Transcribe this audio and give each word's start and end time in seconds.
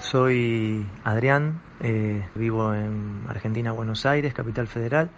Soy 0.00 0.88
Adrián, 1.04 1.60
eh, 1.78 2.26
vivo 2.34 2.74
en 2.74 3.22
Argentina, 3.28 3.70
Buenos 3.70 4.06
Aires, 4.06 4.32
capital 4.32 4.66
federal. 4.66 5.10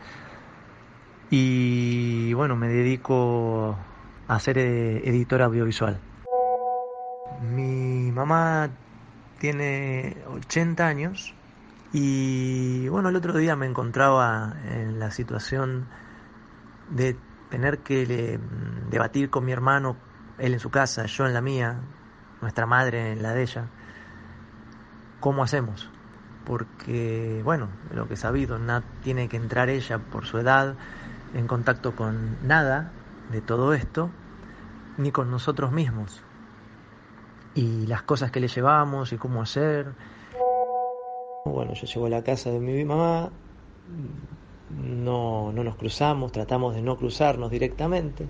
Y 1.30 2.34
bueno, 2.34 2.56
me 2.56 2.68
dedico 2.68 3.78
a 4.26 4.40
ser 4.40 4.58
eh, 4.58 5.08
editor 5.08 5.40
audiovisual. 5.42 6.00
Mi 7.42 8.10
mamá 8.10 8.70
tiene 9.38 10.16
80 10.28 10.86
años 10.86 11.32
y 11.92 12.88
bueno, 12.88 13.08
el 13.08 13.16
otro 13.16 13.36
día 13.36 13.54
me 13.54 13.66
encontraba 13.66 14.56
en 14.68 14.98
la 14.98 15.12
situación 15.12 15.86
de 16.90 17.16
tener 17.50 17.78
que 17.78 18.38
debatir 18.90 19.30
con 19.30 19.44
mi 19.44 19.52
hermano, 19.52 19.96
él 20.38 20.54
en 20.54 20.60
su 20.60 20.70
casa, 20.70 21.06
yo 21.06 21.24
en 21.24 21.34
la 21.34 21.40
mía, 21.40 21.80
nuestra 22.40 22.66
madre 22.66 23.12
en 23.12 23.22
la 23.22 23.32
de 23.32 23.42
ella 23.42 23.68
¿cómo 25.22 25.42
hacemos? 25.42 25.88
Porque, 26.44 27.40
bueno, 27.44 27.68
lo 27.94 28.08
que 28.08 28.14
he 28.14 28.16
sabido, 28.18 28.58
no 28.58 28.82
tiene 29.02 29.28
que 29.28 29.38
entrar 29.38 29.70
ella 29.70 29.98
por 29.98 30.26
su 30.26 30.36
edad 30.36 30.74
en 31.32 31.46
contacto 31.46 31.96
con 31.96 32.36
nada 32.46 32.92
de 33.30 33.40
todo 33.40 33.72
esto, 33.72 34.10
ni 34.98 35.12
con 35.12 35.30
nosotros 35.30 35.72
mismos. 35.72 36.20
Y 37.54 37.86
las 37.86 38.02
cosas 38.02 38.30
que 38.32 38.40
le 38.40 38.48
llevamos 38.48 39.12
y 39.12 39.16
cómo 39.16 39.40
hacer. 39.40 39.92
Bueno, 41.46 41.72
yo 41.74 41.86
llego 41.86 42.06
a 42.06 42.10
la 42.10 42.24
casa 42.24 42.50
de 42.50 42.58
mi 42.58 42.84
mamá, 42.84 43.30
no, 44.70 45.52
no 45.52 45.64
nos 45.64 45.76
cruzamos, 45.76 46.32
tratamos 46.32 46.74
de 46.74 46.82
no 46.82 46.96
cruzarnos 46.96 47.50
directamente. 47.50 48.26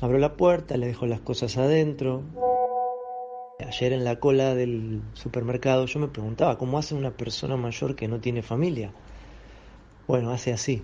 Abro 0.00 0.18
la 0.18 0.32
puerta, 0.32 0.76
le 0.78 0.86
dejo 0.86 1.06
las 1.06 1.20
cosas 1.20 1.58
adentro, 1.58 2.22
Ayer 3.66 3.92
en 3.92 4.04
la 4.04 4.18
cola 4.18 4.54
del 4.54 5.02
supermercado 5.14 5.86
yo 5.86 6.00
me 6.00 6.08
preguntaba 6.08 6.58
cómo 6.58 6.78
hace 6.78 6.94
una 6.94 7.10
persona 7.10 7.56
mayor 7.56 7.94
que 7.94 8.08
no 8.08 8.20
tiene 8.20 8.42
familia. 8.42 8.92
Bueno, 10.08 10.30
hace 10.30 10.52
así. 10.52 10.82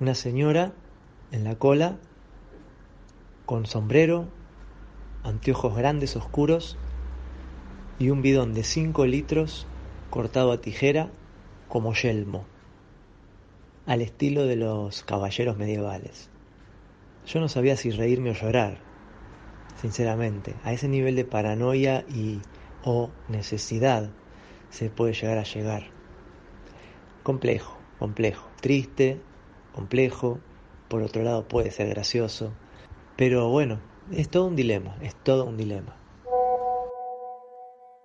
Una 0.00 0.14
señora 0.14 0.72
en 1.32 1.44
la 1.44 1.56
cola 1.56 1.96
con 3.46 3.66
sombrero, 3.66 4.26
anteojos 5.22 5.76
grandes 5.76 6.16
oscuros 6.16 6.76
y 7.98 8.10
un 8.10 8.22
bidón 8.22 8.54
de 8.54 8.64
5 8.64 9.06
litros 9.06 9.66
cortado 10.10 10.50
a 10.52 10.60
tijera 10.60 11.10
como 11.68 11.94
yelmo, 11.94 12.44
al 13.86 14.00
estilo 14.00 14.46
de 14.46 14.56
los 14.56 15.02
caballeros 15.02 15.56
medievales. 15.56 16.30
Yo 17.26 17.40
no 17.40 17.48
sabía 17.48 17.76
si 17.76 17.90
reírme 17.90 18.30
o 18.30 18.34
llorar 18.34 18.93
sinceramente. 19.80 20.54
A 20.64 20.72
ese 20.72 20.88
nivel 20.88 21.16
de 21.16 21.24
paranoia 21.24 22.04
y 22.08 22.40
o 22.84 23.10
necesidad 23.28 24.10
se 24.70 24.90
puede 24.90 25.12
llegar 25.12 25.38
a 25.38 25.44
llegar. 25.44 25.84
Complejo, 27.22 27.78
complejo, 27.98 28.48
triste, 28.60 29.20
complejo, 29.74 30.38
por 30.88 31.02
otro 31.02 31.22
lado 31.22 31.48
puede 31.48 31.70
ser 31.70 31.88
gracioso, 31.88 32.52
pero 33.16 33.48
bueno, 33.48 33.80
es 34.12 34.28
todo 34.28 34.46
un 34.46 34.56
dilema, 34.56 34.96
es 35.00 35.14
todo 35.14 35.44
un 35.44 35.56
dilema. 35.56 35.96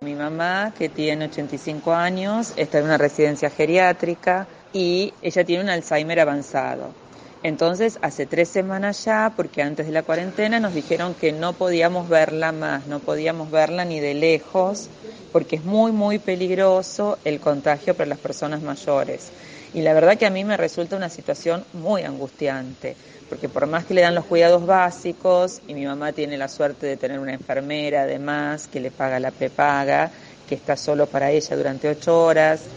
Mi 0.02 0.14
mamá, 0.14 0.72
que 0.78 0.88
tiene 0.88 1.26
85 1.26 1.92
años, 1.92 2.54
está 2.56 2.78
en 2.78 2.86
una 2.86 2.96
residencia 2.96 3.50
geriátrica 3.50 4.46
y 4.72 5.12
ella 5.20 5.44
tiene 5.44 5.64
un 5.64 5.68
Alzheimer 5.68 6.20
avanzado. 6.20 6.94
Entonces, 7.42 7.98
hace 8.02 8.26
tres 8.26 8.50
semanas 8.50 9.04
ya, 9.06 9.32
porque 9.34 9.62
antes 9.62 9.86
de 9.86 9.92
la 9.92 10.02
cuarentena 10.02 10.60
nos 10.60 10.74
dijeron 10.74 11.14
que 11.14 11.32
no 11.32 11.54
podíamos 11.54 12.06
verla 12.08 12.52
más, 12.52 12.86
no 12.86 13.00
podíamos 13.00 13.50
verla 13.50 13.86
ni 13.86 13.98
de 13.98 14.12
lejos, 14.12 14.90
porque 15.32 15.56
es 15.56 15.64
muy, 15.64 15.90
muy 15.92 16.18
peligroso 16.18 17.18
el 17.24 17.40
contagio 17.40 17.94
para 17.96 18.10
las 18.10 18.18
personas 18.18 18.60
mayores. 18.60 19.32
Y 19.72 19.80
la 19.80 19.94
verdad 19.94 20.18
que 20.18 20.26
a 20.26 20.30
mí 20.30 20.44
me 20.44 20.58
resulta 20.58 20.96
una 20.96 21.08
situación 21.08 21.64
muy 21.72 22.02
angustiante, 22.02 22.94
porque 23.28 23.48
por 23.48 23.66
más 23.66 23.86
que 23.86 23.94
le 23.94 24.02
dan 24.02 24.14
los 24.14 24.26
cuidados 24.26 24.66
básicos, 24.66 25.62
y 25.66 25.74
mi 25.74 25.86
mamá 25.86 26.12
tiene 26.12 26.36
la 26.36 26.48
suerte 26.48 26.86
de 26.86 26.96
tener 26.98 27.18
una 27.20 27.32
enfermera 27.32 28.02
además, 28.02 28.68
que 28.68 28.80
le 28.80 28.90
paga 28.90 29.18
la 29.18 29.30
prepaga, 29.30 30.10
que 30.46 30.56
está 30.56 30.76
solo 30.76 31.06
para 31.06 31.30
ella 31.30 31.56
durante 31.56 31.88
ocho 31.88 32.22
horas, 32.22 32.68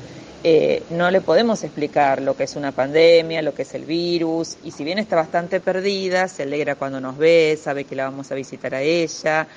eh, 0.46 0.84
no 0.90 1.10
le 1.10 1.22
podemos 1.22 1.64
explicar 1.64 2.22
lo 2.22 2.36
que 2.36 2.44
es 2.44 2.58
una 2.58 2.74
pandemia, 2.74 3.42
lo 3.42 3.54
que 3.54 3.62
es 3.62 3.74
el 3.76 3.86
virus, 3.86 4.58
y 4.64 4.72
si 4.72 4.84
bien 4.84 5.00
está 5.00 5.16
bastante 5.16 5.62
perdida, 5.62 6.28
se 6.28 6.44
alegra 6.44 6.76
cuando 6.76 7.00
nos 7.00 7.18
ve, 7.18 7.58
sabe 7.62 7.86
que 7.86 7.96
la 7.96 8.06
vamos 8.06 8.30
a 8.30 8.36
visitar 8.36 8.76
a 8.76 8.82
ella, 8.82 9.48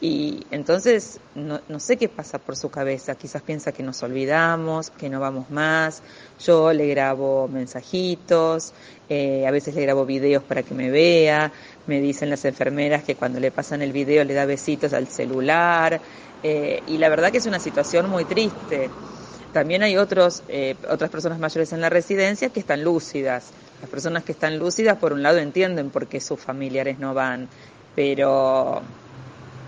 y 0.00 0.44
entonces 0.50 1.20
no, 1.36 1.60
sé 1.78 1.96
qué 1.96 2.08
pasa 2.08 2.38
por 2.38 2.56
su 2.56 2.68
cabeza, 2.68 3.14
quizás 3.14 3.42
piensa 3.42 3.70
que 3.70 3.84
nos 3.84 4.02
olvidamos, 4.02 4.90
que 4.90 5.08
no 5.08 5.20
vamos 5.20 5.50
más, 5.50 6.02
yo 6.44 6.72
le 6.72 6.88
grabo 6.88 7.46
mensajitos, 7.46 8.72
eh, 9.08 9.46
a 9.46 9.52
veces 9.52 9.76
le 9.76 9.82
grabo 9.82 10.04
videos 10.04 10.42
para 10.42 10.64
que 10.64 10.74
me 10.74 10.90
vea, 10.90 11.52
me 11.86 12.00
dicen 12.00 12.28
las 12.28 12.44
enfermeras 12.44 13.04
que 13.04 13.14
cuando 13.14 13.38
le 13.38 13.52
pasan 13.52 13.82
el 13.82 13.92
video 13.92 14.24
le 14.24 14.34
da 14.34 14.46
besitos 14.46 14.92
al 14.94 15.06
celular, 15.06 16.00
eh, 16.42 16.82
y 16.88 16.98
la 16.98 17.08
verdad 17.08 17.30
que 17.30 17.38
es 17.38 17.46
una 17.46 17.60
situación 17.60 18.10
muy 18.10 18.24
triste. 18.24 18.90
También 19.54 19.84
hay 19.84 19.96
otros, 19.96 20.42
eh, 20.48 20.74
otras 20.90 21.10
personas 21.10 21.38
mayores 21.38 21.72
en 21.72 21.80
la 21.80 21.88
residencia 21.88 22.48
que 22.48 22.58
están 22.58 22.82
lúcidas. 22.82 23.52
Las 23.80 23.88
personas 23.88 24.24
que 24.24 24.32
están 24.32 24.58
lúcidas, 24.58 24.98
por 24.98 25.12
un 25.12 25.22
lado, 25.22 25.38
entienden 25.38 25.90
por 25.90 26.08
qué 26.08 26.20
sus 26.20 26.40
familiares 26.40 26.98
no 26.98 27.14
van, 27.14 27.48
pero 27.94 28.82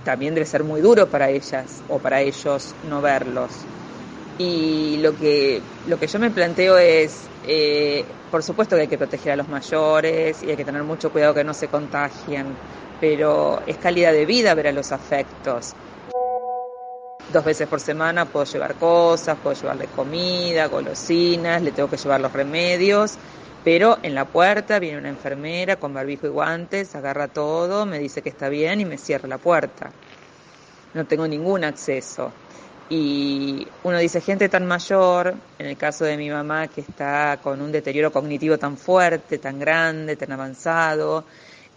también 0.02 0.34
debe 0.34 0.44
ser 0.44 0.64
muy 0.64 0.80
duro 0.80 1.08
para 1.08 1.30
ellas 1.30 1.84
o 1.88 2.00
para 2.00 2.20
ellos 2.20 2.74
no 2.82 3.00
verlos. 3.00 3.52
Y 4.38 4.96
lo 5.02 5.14
que, 5.14 5.62
lo 5.86 5.96
que 6.00 6.08
yo 6.08 6.18
me 6.18 6.32
planteo 6.32 6.76
es, 6.78 7.30
eh, 7.44 8.04
por 8.28 8.42
supuesto 8.42 8.74
que 8.74 8.82
hay 8.82 8.88
que 8.88 8.98
proteger 8.98 9.34
a 9.34 9.36
los 9.36 9.48
mayores 9.48 10.42
y 10.42 10.50
hay 10.50 10.56
que 10.56 10.64
tener 10.64 10.82
mucho 10.82 11.10
cuidado 11.12 11.32
que 11.32 11.44
no 11.44 11.54
se 11.54 11.68
contagien, 11.68 12.44
pero 13.00 13.62
es 13.68 13.76
calidad 13.78 14.12
de 14.12 14.26
vida 14.26 14.52
ver 14.54 14.66
a 14.66 14.72
los 14.72 14.90
afectos 14.90 15.76
dos 17.36 17.44
veces 17.44 17.68
por 17.68 17.80
semana 17.80 18.24
puedo 18.24 18.46
llevar 18.46 18.76
cosas, 18.76 19.36
puedo 19.42 19.54
llevarle 19.54 19.88
comida, 19.88 20.68
golosinas, 20.68 21.60
le 21.60 21.70
tengo 21.70 21.90
que 21.90 21.98
llevar 21.98 22.18
los 22.18 22.32
remedios, 22.32 23.18
pero 23.62 23.98
en 24.02 24.14
la 24.14 24.24
puerta 24.24 24.78
viene 24.78 24.96
una 24.96 25.10
enfermera 25.10 25.76
con 25.76 25.92
barbijo 25.92 26.26
y 26.26 26.30
guantes, 26.30 26.94
agarra 26.94 27.28
todo, 27.28 27.84
me 27.84 27.98
dice 27.98 28.22
que 28.22 28.30
está 28.30 28.48
bien 28.48 28.80
y 28.80 28.86
me 28.86 28.96
cierra 28.96 29.28
la 29.28 29.36
puerta. 29.36 29.90
No 30.94 31.04
tengo 31.04 31.28
ningún 31.28 31.62
acceso. 31.64 32.32
Y 32.88 33.68
uno 33.82 33.98
dice, 33.98 34.22
gente 34.22 34.48
tan 34.48 34.64
mayor, 34.66 35.34
en 35.58 35.66
el 35.66 35.76
caso 35.76 36.06
de 36.06 36.16
mi 36.16 36.30
mamá 36.30 36.68
que 36.68 36.80
está 36.80 37.38
con 37.42 37.60
un 37.60 37.70
deterioro 37.70 38.10
cognitivo 38.10 38.56
tan 38.56 38.78
fuerte, 38.78 39.36
tan 39.36 39.58
grande, 39.58 40.16
tan 40.16 40.32
avanzado, 40.32 41.24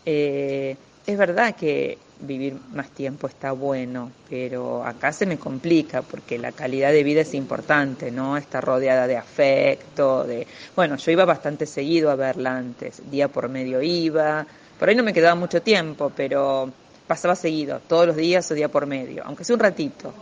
eh, 0.05 0.77
es 1.05 1.17
verdad 1.17 1.53
que 1.53 1.97
vivir 2.21 2.57
más 2.73 2.89
tiempo 2.89 3.27
está 3.27 3.51
bueno, 3.51 4.11
pero 4.29 4.83
acá 4.85 5.11
se 5.11 5.25
me 5.25 5.37
complica 5.37 6.01
porque 6.01 6.37
la 6.37 6.51
calidad 6.51 6.91
de 6.91 7.03
vida 7.03 7.21
es 7.21 7.33
importante, 7.33 8.11
¿no? 8.11 8.37
Está 8.37 8.61
rodeada 8.61 9.07
de 9.07 9.17
afecto, 9.17 10.23
de... 10.25 10.45
Bueno, 10.75 10.97
yo 10.97 11.11
iba 11.11 11.25
bastante 11.25 11.65
seguido 11.65 12.11
a 12.11 12.15
verla 12.15 12.57
antes, 12.57 13.09
día 13.09 13.27
por 13.27 13.49
medio 13.49 13.81
iba, 13.81 14.45
por 14.77 14.89
ahí 14.89 14.95
no 14.95 15.03
me 15.03 15.13
quedaba 15.13 15.35
mucho 15.35 15.61
tiempo, 15.61 16.11
pero 16.15 16.71
pasaba 17.07 17.35
seguido, 17.35 17.81
todos 17.87 18.07
los 18.07 18.15
días 18.15 18.49
o 18.51 18.53
día 18.53 18.69
por 18.69 18.85
medio, 18.85 19.23
aunque 19.25 19.43
sea 19.43 19.55
un 19.55 19.61
ratito. 19.61 20.13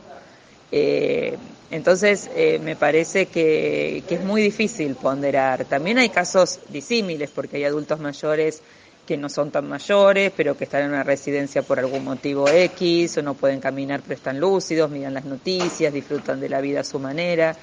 Eh, 0.72 1.38
entonces, 1.72 2.30
eh, 2.36 2.60
me 2.60 2.76
parece 2.76 3.28
que, 3.28 4.04
que 4.08 4.16
es 4.16 4.24
muy 4.24 4.42
difícil 4.42 4.96
ponderar. 4.96 5.66
También 5.66 5.98
hay 5.98 6.10
casos 6.10 6.60
disímiles, 6.70 7.30
porque 7.34 7.58
hay 7.58 7.64
adultos 7.64 8.00
mayores 8.00 8.62
que 9.08 9.18
no 9.18 9.30
son 9.30 9.50
tan 9.50 9.68
mayores, 9.68 10.32
pero 10.36 10.56
que 10.58 10.66
están 10.66 10.84
en 10.84 10.90
una 10.90 11.04
residencia 11.04 11.64
por 11.64 11.80
algún 11.80 12.04
motivo 12.04 12.48
X, 12.50 13.18
o 13.18 13.22
no 13.24 13.34
pueden 13.34 13.60
caminar 13.60 14.02
pero 14.02 14.16
están 14.16 14.40
lúcidos, 14.40 14.92
miran 14.92 15.14
las 15.14 15.26
noticias, 15.26 15.92
disfrutan 15.94 16.40
de 16.40 16.50
la 16.50 16.62
vida 16.62 16.82
a 16.82 16.84
su 16.84 17.00
manera. 17.00 17.56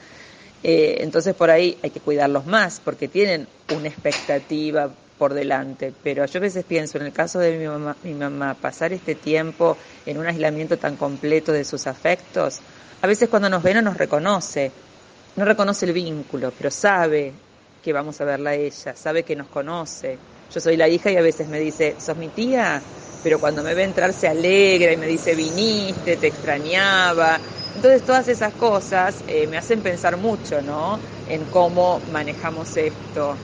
Eh, 0.63 0.97
entonces 1.01 1.35
por 1.35 1.51
ahí 1.51 1.77
hay 1.83 1.91
que 1.91 2.01
cuidarlos 2.01 2.47
más, 2.47 2.81
porque 2.83 3.07
tienen 3.07 3.47
una 3.69 3.89
expectativa 3.89 4.91
por 5.19 5.35
delante. 5.35 5.93
Pero 6.03 6.25
yo 6.25 6.39
a 6.39 6.41
veces 6.41 6.65
pienso, 6.65 6.99
en 6.99 7.05
el 7.05 7.13
caso 7.13 7.39
de 7.39 7.57
mi 7.59 7.67
mamá, 7.67 7.95
mi 8.03 8.15
mamá, 8.15 8.55
pasar 8.55 8.93
este 8.95 9.15
tiempo 9.15 9.77
en 10.07 10.19
un 10.19 10.27
aislamiento 10.27 10.79
tan 10.79 10.97
completo 10.97 11.53
de 11.53 11.65
sus 11.65 11.87
afectos, 11.87 12.61
a 13.03 13.07
veces 13.07 13.29
cuando 13.29 13.51
nos 13.51 13.63
ve 13.63 13.75
no 13.75 13.83
nos 13.83 13.99
reconoce, 13.99 14.73
no 15.37 15.45
reconoce 15.45 15.85
el 15.85 15.93
vínculo, 15.93 16.53
pero 16.57 16.71
sabe 16.71 17.33
que 17.83 17.93
vamos 17.93 18.19
a 18.23 18.25
verla 18.25 18.51
a 18.51 18.55
ella, 18.55 18.97
sabe 18.97 19.25
que 19.25 19.37
nos 19.37 19.49
conoce, 19.49 20.17
yo 20.55 20.61
soy 20.61 20.77
la 20.77 20.89
hija 20.89 21.11
y 21.11 21.17
a 21.17 21.23
veces 21.23 21.49
me 21.49 21.59
dice, 21.61 21.97
¿sos 22.01 22.17
mi 22.17 22.31
tía? 22.31 22.83
Pero 23.23 23.41
cuando 23.41 23.63
me 23.63 23.75
ve 23.75 23.85
entrar 23.85 24.13
se 24.13 24.29
alegra 24.29 24.93
y 24.93 24.97
me 24.97 25.07
dice, 25.07 25.35
viniste, 25.35 26.17
te 26.17 26.29
extrañaba. 26.29 27.43
Entonces 27.75 28.05
todas 28.05 28.29
esas 28.29 28.55
cosas 28.55 29.25
eh, 29.27 29.47
me 29.49 29.57
hacen 29.59 29.83
pensar 29.83 30.17
mucho, 30.19 30.63
¿no? 30.63 31.01
En 31.27 31.47
cómo 31.47 32.01
manejamos 32.07 32.77
esto. 32.77 33.43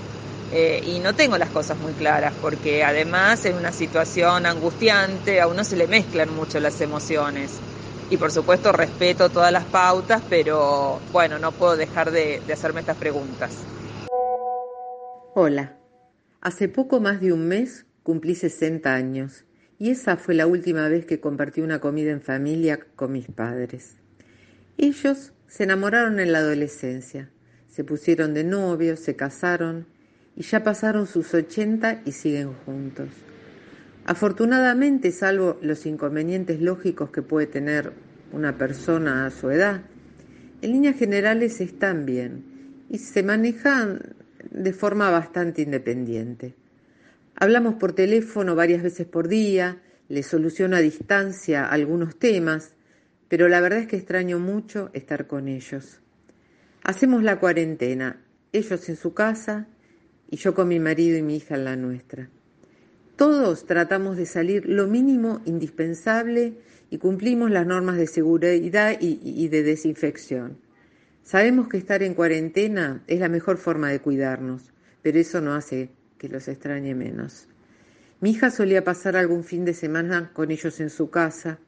Eh, 0.49 0.81
y 0.85 1.01
no 1.01 1.15
tengo 1.15 1.39
las 1.39 1.51
cosas 1.51 1.79
muy 1.79 1.95
claras 1.95 2.35
porque 2.41 2.83
además 2.85 3.45
en 3.45 3.57
una 3.57 3.73
situación 3.73 4.47
angustiante 4.47 5.41
a 5.41 5.47
uno 5.49 5.65
se 5.65 5.77
le 5.77 5.87
mezclan 5.89 6.31
mucho 6.31 6.61
las 6.61 6.81
emociones. 6.81 7.63
y 8.09 8.17
por 8.19 8.33
supuesto 8.33 8.73
respeto 8.73 9.31
todas 9.31 9.53
las 9.53 9.67
pautas, 9.67 10.25
pero 10.29 11.07
bueno, 11.13 11.39
no 11.39 11.57
puedo 11.57 11.77
dejar 11.77 12.11
de, 12.11 12.43
de 12.45 12.53
hacerme 12.53 12.81
estas 12.81 12.97
preguntas. 12.99 13.69
Hola, 15.35 15.80
hace 16.41 16.69
poco 16.69 17.01
más 17.01 17.21
de 17.21 17.33
un 17.33 17.49
mes 17.49 17.87
cumplí 18.03 18.35
60 18.35 18.95
años 18.95 19.45
y 19.79 19.91
esa 19.91 20.17
fue 20.17 20.35
la 20.35 20.47
última 20.47 20.89
vez 20.89 21.07
que 21.07 21.21
compartí 21.21 21.61
una 21.61 21.81
comida 21.81 22.11
en 22.11 22.21
familia 22.21 22.81
con 22.97 23.13
mis 23.13 23.27
padres. 23.27 23.97
Ellos 24.77 25.33
se 25.47 25.65
enamoraron 25.65 26.21
en 26.21 26.33
la 26.33 26.39
adolescencia, 26.39 27.31
se 27.69 27.85
pusieron 27.85 28.35
de 28.35 28.45
novios, 28.45 29.01
se 29.01 29.17
casaron 29.17 29.87
y 30.37 30.43
ya 30.43 30.63
pasaron 30.63 31.07
sus 31.07 31.33
80 31.35 32.03
y 32.05 32.13
siguen 32.13 32.53
juntos. 32.65 33.09
Afortunadamente, 34.05 35.13
salvo 35.13 35.59
los 35.63 35.87
inconvenientes 35.87 36.61
lógicos 36.61 37.11
que 37.11 37.23
puede 37.23 37.47
tener 37.47 37.93
una 38.33 38.57
persona 38.57 39.27
a 39.27 39.31
su 39.31 39.51
edad, 39.51 39.83
en 40.63 40.73
líneas 40.73 40.97
generales 40.97 41.61
están 41.61 42.05
bien 42.05 42.45
y 42.91 42.99
se 42.99 43.23
manejan 43.23 44.15
de 44.51 44.73
forma 44.73 45.11
bastante 45.11 45.63
independiente. 45.63 46.55
Hablamos 47.37 47.75
por 47.75 47.93
teléfono 47.93 48.55
varias 48.55 48.83
veces 48.83 49.07
por 49.07 49.29
día, 49.29 49.81
le 50.09 50.23
soluciono 50.23 50.77
a 50.77 50.81
distancia 50.81 51.67
algunos 51.67 52.19
temas, 52.19 52.75
pero 53.29 53.49
la 53.49 53.61
verdad 53.61 53.81
es 53.81 53.87
que 53.87 53.97
extraño 53.97 54.39
mucho 54.39 54.91
estar 54.93 55.27
con 55.27 55.49
ellos. 55.49 56.01
Hacemos 56.83 57.23
la 57.23 57.39
cuarentena, 57.39 58.21
ellos 58.53 58.89
en 58.89 58.97
su 58.97 59.15
casa 59.15 59.69
y 60.31 60.37
yo 60.37 60.55
con 60.55 60.69
mi 60.69 60.81
marido 60.81 61.17
y 61.17 61.23
mi 61.23 61.37
hija 61.37 61.55
en 61.55 61.65
la 61.65 61.77
nuestra. 61.77 62.29
Todos 63.17 63.67
tratamos 63.67 64.17
de 64.17 64.27
salir 64.27 64.67
lo 64.67 64.87
mínimo 64.87 65.43
indispensable 65.45 66.55
y 66.91 66.99
cumplimos 66.99 67.51
las 67.51 67.67
normas 67.67 67.97
de 67.99 68.07
seguridad 68.07 68.53
y, 68.99 69.49
de 69.49 69.63
desinfección. 69.63 70.59
Sabemos 71.23 71.69
que 71.69 71.77
estar 71.77 72.03
en 72.03 72.15
cuarentena 72.15 73.03
es 73.07 73.21
la 73.21 73.29
mejor 73.29 73.57
forma 73.57 73.91
de 73.91 74.01
cuidarnos, 74.01 74.73
pero 75.03 75.19
eso 75.19 75.41
no 75.41 75.55
hace 75.55 75.91
que 76.19 76.29
los 76.29 76.49
extrañe 76.49 76.95
menos. 76.95 77.49
Mi 78.21 78.31
hija 78.33 78.51
solía 78.51 78.85
pasar 78.85 79.17
algún 79.17 79.45
fin 79.45 79.65
de 79.65 79.75
semana 79.75 80.31
con 80.33 80.51
ellos 80.51 80.81
en 80.81 80.91
su 80.91 81.11
casa, 81.11 81.59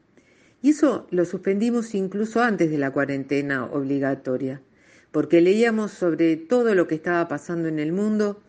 y 0.60 0.70
eso 0.70 1.06
lo 1.10 1.24
suspendimos 1.24 1.94
incluso 1.94 2.42
antes 2.42 2.70
de 2.70 2.78
la 2.78 2.90
cuarentena 2.90 3.64
obligatoria, 3.66 4.60
porque 5.10 5.40
leíamos 5.40 5.92
sobre 5.92 6.36
todo 6.36 6.74
lo 6.74 6.86
que 6.86 6.94
estaba 6.94 7.26
pasando 7.28 7.68
en 7.68 7.78
el 7.78 7.92
mundo 7.92 8.42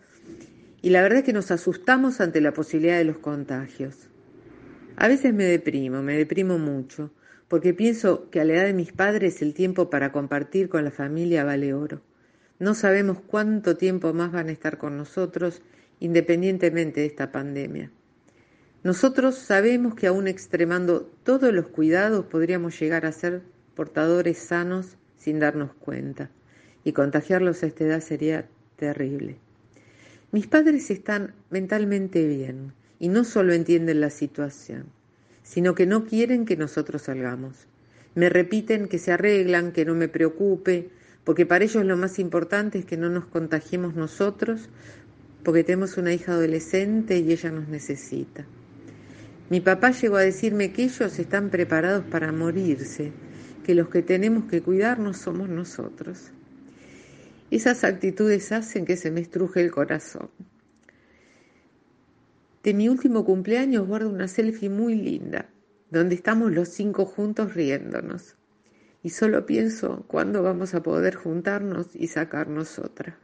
y 0.81 0.89
la 0.89 1.01
verdad 1.01 1.19
es 1.19 1.23
que 1.23 1.33
nos 1.33 1.49
asustamos 1.49 2.19
ante 2.19 2.41
la 2.41 2.53
posibilidad 2.53 2.97
de 2.97 3.05
los 3.05 3.17
contagios. 3.17 4.09
A 4.95 5.07
veces 5.07 5.33
me 5.33 5.43
deprimo, 5.43 6.01
me 6.03 6.17
deprimo 6.17 6.59
mucho, 6.59 7.11
porque 7.47 7.73
pienso 7.73 8.29
que 8.29 8.39
a 8.39 8.45
la 8.45 8.53
edad 8.53 8.65
de 8.65 8.73
mis 8.73 8.91
padres 8.91 9.41
el 9.41 9.53
tiempo 9.53 9.89
para 9.89 10.11
compartir 10.11 10.69
con 10.69 10.83
la 10.83 10.91
familia 10.91 11.43
vale 11.43 11.73
oro. 11.73 12.01
No 12.59 12.75
sabemos 12.75 13.17
cuánto 13.25 13.75
tiempo 13.75 14.13
más 14.13 14.31
van 14.31 14.49
a 14.49 14.51
estar 14.51 14.77
con 14.77 14.97
nosotros 14.97 15.61
independientemente 15.99 17.01
de 17.01 17.07
esta 17.07 17.31
pandemia. 17.31 17.91
Nosotros 18.83 19.35
sabemos 19.35 19.95
que 19.95 20.07
aún 20.07 20.27
extremando 20.27 21.09
todos 21.23 21.53
los 21.53 21.67
cuidados 21.69 22.25
podríamos 22.25 22.79
llegar 22.79 23.05
a 23.05 23.11
ser 23.11 23.41
portadores 23.75 24.37
sanos 24.37 24.97
sin 25.17 25.39
darnos 25.39 25.73
cuenta, 25.73 26.29
y 26.83 26.91
contagiarlos 26.91 27.63
a 27.63 27.67
esta 27.67 27.85
edad 27.85 28.01
sería 28.01 28.47
terrible. 28.75 29.37
Mis 30.31 30.47
padres 30.47 30.91
están 30.91 31.33
mentalmente 31.49 32.27
bien 32.27 32.73
y 32.99 33.09
no 33.09 33.23
solo 33.23 33.53
entienden 33.53 34.01
la 34.01 34.09
situación, 34.09 34.85
sino 35.43 35.75
que 35.75 35.85
no 35.85 36.05
quieren 36.05 36.45
que 36.45 36.57
nosotros 36.57 37.03
salgamos. 37.03 37.67
Me 38.15 38.29
repiten 38.29 38.87
que 38.87 38.99
se 38.99 39.11
arreglan, 39.11 39.71
que 39.71 39.85
no 39.85 39.95
me 39.95 40.07
preocupe, 40.07 40.89
porque 41.23 41.45
para 41.45 41.65
ellos 41.65 41.85
lo 41.85 41.97
más 41.97 42.19
importante 42.19 42.79
es 42.79 42.85
que 42.85 42.97
no 42.97 43.09
nos 43.09 43.25
contagiemos 43.25 43.95
nosotros, 43.95 44.69
porque 45.43 45.63
tenemos 45.63 45.97
una 45.97 46.13
hija 46.13 46.33
adolescente 46.33 47.17
y 47.19 47.31
ella 47.31 47.51
nos 47.51 47.67
necesita. 47.67 48.45
Mi 49.49 49.59
papá 49.59 49.91
llegó 49.91 50.17
a 50.17 50.21
decirme 50.21 50.71
que 50.71 50.83
ellos 50.85 51.19
están 51.19 51.49
preparados 51.49 52.05
para 52.05 52.31
morirse, 52.31 53.11
que 53.65 53.75
los 53.75 53.89
que 53.89 54.01
tenemos 54.01 54.45
que 54.45 54.61
cuidarnos 54.61 55.17
somos 55.17 55.49
nosotros. 55.49 56.31
Esas 57.51 57.83
actitudes 57.83 58.51
hacen 58.51 58.85
que 58.85 58.97
se 58.97 59.11
me 59.11 59.21
estruje 59.21 59.61
el 59.61 59.71
corazón. 59.71 60.29
De 62.63 62.73
mi 62.73 62.87
último 62.87 63.25
cumpleaños 63.25 63.85
guardo 63.85 64.09
una 64.09 64.29
selfie 64.29 64.69
muy 64.69 64.95
linda, 64.95 65.49
donde 65.91 66.15
estamos 66.15 66.49
los 66.53 66.69
cinco 66.69 67.05
juntos 67.05 67.55
riéndonos. 67.55 68.37
Y 69.01 69.09
solo 69.09 69.45
pienso 69.45 70.05
cuándo 70.07 70.41
vamos 70.43 70.73
a 70.73 70.81
poder 70.81 71.15
juntarnos 71.15 71.93
y 71.93 72.07
sacarnos 72.07 72.79
otra. 72.79 73.19